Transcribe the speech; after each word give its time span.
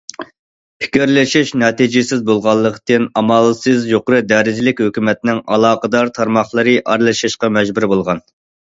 پىكىرلىشىش 0.83 1.51
نەتىجىسىز 1.63 2.23
بولغانلىقتىن، 2.31 3.07
ئامالسىز 3.23 3.87
يۇقىرى 3.93 4.25
دەرىجىلىك 4.33 4.85
ھۆكۈمەتنىڭ 4.87 5.45
ئالاقىدار 5.55 6.13
تارماقلىرى 6.19 6.79
ئارىلىشىشقا 6.87 7.57
مەجبۇر 7.61 7.93
بولغان. 7.97 8.29